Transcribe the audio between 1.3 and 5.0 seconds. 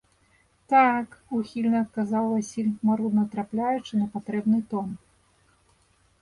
ухільна адказаў Васіль, марудна трапляючы на патрэбны тон.